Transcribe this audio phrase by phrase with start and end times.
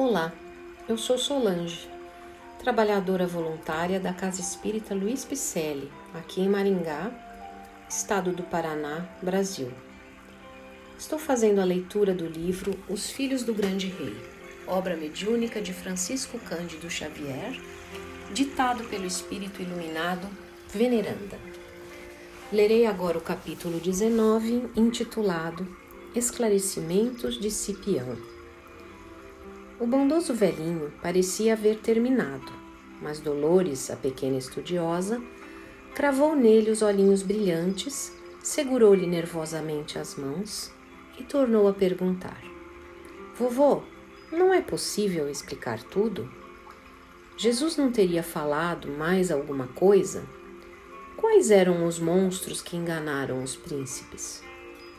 [0.00, 0.32] Olá,
[0.88, 1.90] eu sou Solange,
[2.60, 7.10] trabalhadora voluntária da Casa Espírita Luiz Picelli, aqui em Maringá,
[7.90, 9.72] estado do Paraná, Brasil.
[10.96, 14.16] Estou fazendo a leitura do livro Os Filhos do Grande Rei,
[14.68, 17.60] obra mediúnica de Francisco Cândido Xavier,
[18.32, 20.28] ditado pelo Espírito Iluminado
[20.72, 21.40] Veneranda.
[22.52, 25.66] Lerei agora o capítulo 19, intitulado
[26.14, 28.37] Esclarecimentos de Cipião.
[29.80, 32.52] O bondoso velhinho parecia haver terminado,
[33.00, 35.22] mas Dolores, a pequena estudiosa,
[35.94, 40.72] cravou nele os olhinhos brilhantes, segurou-lhe nervosamente as mãos
[41.16, 42.42] e tornou a perguntar:
[43.36, 43.82] Vovô,
[44.32, 46.28] não é possível explicar tudo?
[47.36, 50.24] Jesus não teria falado mais alguma coisa?
[51.16, 54.42] Quais eram os monstros que enganaram os príncipes?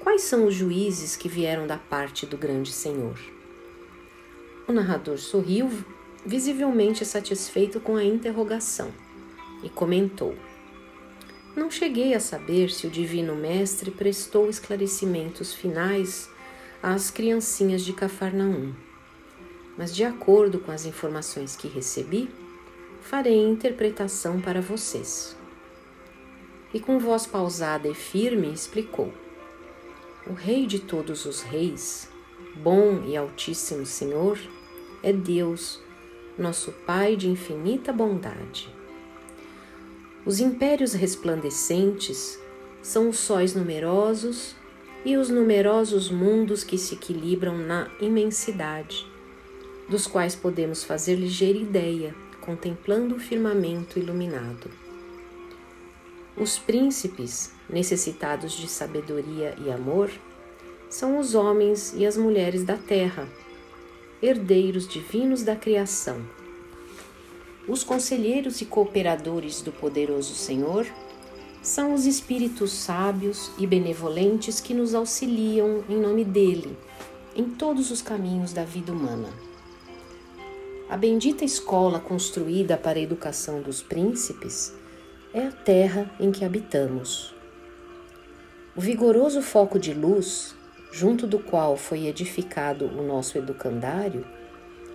[0.00, 3.33] Quais são os juízes que vieram da parte do grande Senhor?
[4.66, 5.70] O narrador sorriu,
[6.24, 8.90] visivelmente satisfeito com a interrogação,
[9.62, 10.34] e comentou:
[11.54, 16.30] Não cheguei a saber se o Divino Mestre prestou esclarecimentos finais
[16.82, 18.72] às criancinhas de Cafarnaum,
[19.76, 22.30] mas de acordo com as informações que recebi,
[23.02, 25.36] farei interpretação para vocês.
[26.72, 29.12] E com voz pausada e firme explicou:
[30.26, 32.08] O Rei de todos os reis,
[32.56, 34.38] bom e altíssimo Senhor,
[35.02, 35.80] é Deus,
[36.38, 38.68] nosso Pai de infinita bondade.
[40.24, 42.38] Os impérios resplandecentes
[42.82, 44.56] são os sóis numerosos
[45.04, 49.06] e os numerosos mundos que se equilibram na imensidade,
[49.88, 54.70] dos quais podemos fazer ligeira ideia contemplando o firmamento iluminado.
[56.36, 60.10] Os príncipes, necessitados de sabedoria e amor,
[60.94, 63.28] são os homens e as mulheres da terra,
[64.22, 66.24] herdeiros divinos da criação.
[67.66, 70.86] Os conselheiros e cooperadores do poderoso Senhor
[71.60, 76.78] são os espíritos sábios e benevolentes que nos auxiliam em nome dele
[77.34, 79.30] em todos os caminhos da vida humana.
[80.88, 84.72] A bendita escola construída para a educação dos príncipes
[85.32, 87.34] é a terra em que habitamos.
[88.76, 90.54] O vigoroso foco de luz
[90.94, 94.24] junto do qual foi edificado o nosso educandário,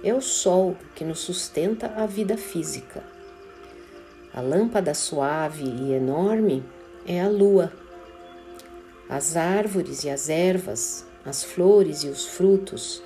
[0.02, 3.04] é o sol que nos sustenta a vida física.
[4.34, 6.64] A lâmpada suave e enorme
[7.06, 7.74] é a lua.
[9.10, 13.04] As árvores e as ervas, as flores e os frutos,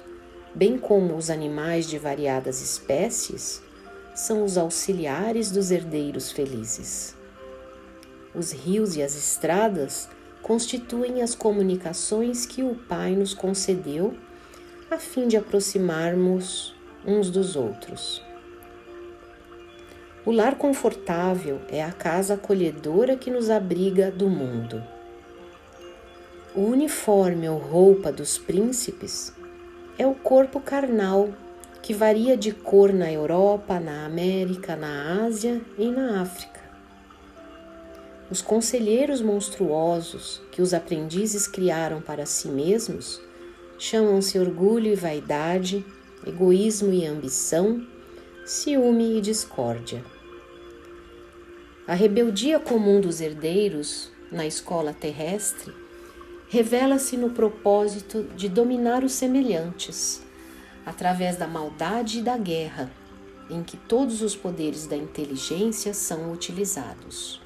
[0.53, 3.63] bem como os animais de variadas espécies,
[4.13, 7.15] são os auxiliares dos herdeiros felizes.
[8.35, 10.07] Os rios e as estradas
[10.43, 14.13] constituem as comunicações que o Pai nos concedeu
[14.91, 18.21] a fim de aproximarmos uns dos outros.
[20.25, 24.83] O lar confortável é a casa acolhedora que nos abriga do mundo.
[26.53, 29.33] O uniforme ou roupa dos príncipes
[29.97, 31.29] é o corpo carnal
[31.81, 36.52] que varia de cor na Europa, na América, na Ásia e na África.
[38.31, 43.22] Os conselheiros monstruosos que os aprendizes criaram para si mesmos
[43.78, 45.85] chamam-se orgulho e vaidade,
[46.25, 47.85] egoísmo e ambição,
[48.45, 50.03] ciúme e discórdia.
[51.85, 55.73] A rebeldia comum dos herdeiros na escola terrestre
[56.47, 60.23] revela-se no propósito de dominar os semelhantes,
[60.85, 62.89] através da maldade e da guerra,
[63.50, 67.42] em que todos os poderes da inteligência são utilizados.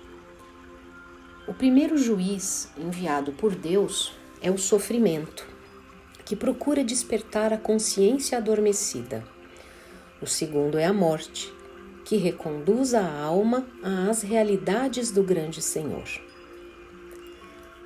[1.47, 5.47] O primeiro juiz enviado por Deus é o sofrimento,
[6.25, 9.23] que procura despertar a consciência adormecida.
[10.21, 11.49] O segundo é a morte,
[12.03, 16.03] que reconduz a alma às realidades do grande Senhor.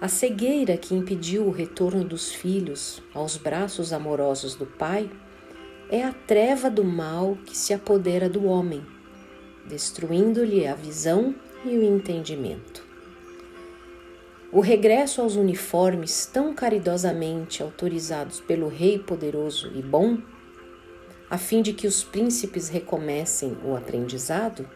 [0.02, 5.08] A cegueira que impediu o retorno dos filhos aos braços amorosos do Pai
[5.88, 8.84] é a treva do mal que se apodera do homem,
[9.68, 12.90] destruindo-lhe a visão e o entendimento.
[14.54, 20.18] O regresso aos uniformes tão caridosamente autorizados pelo Rei poderoso e bom,
[21.30, 24.68] a fim de que os príncipes recomecem o aprendizado,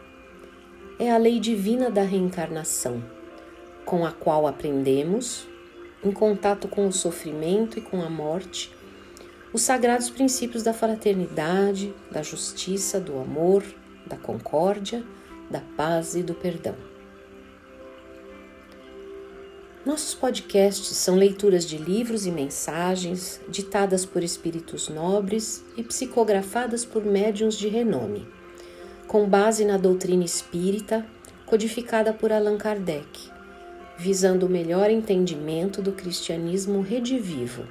[0.98, 3.04] é a lei divina da reencarnação,
[3.84, 5.46] com a qual aprendemos,
[6.02, 8.74] em contato com o sofrimento e com a morte,
[9.52, 13.62] os sagrados princípios da fraternidade, da justiça, do amor,
[14.06, 15.04] da concórdia,
[15.50, 16.95] da paz e do perdão.
[19.86, 27.04] Nossos podcasts são leituras de livros e mensagens ditadas por espíritos nobres e psicografadas por
[27.04, 28.26] médiuns de renome,
[29.06, 31.06] com base na doutrina espírita
[31.46, 33.30] codificada por Allan Kardec,
[33.96, 37.62] visando o melhor entendimento do cristianismo redivivo,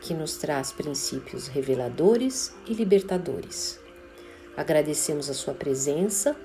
[0.00, 3.80] que nos traz princípios reveladores e libertadores.
[4.56, 6.36] Agradecemos a sua presença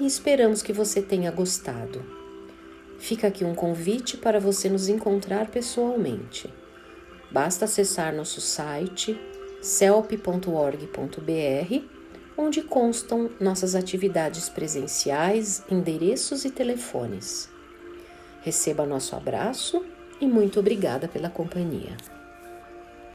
[0.00, 2.15] e esperamos que você tenha gostado.
[2.98, 6.52] Fica aqui um convite para você nos encontrar pessoalmente.
[7.30, 9.18] Basta acessar nosso site
[9.60, 10.76] celp.org.br,
[12.36, 17.48] onde constam nossas atividades presenciais, endereços e telefones.
[18.42, 19.84] Receba nosso abraço
[20.20, 21.96] e muito obrigada pela companhia.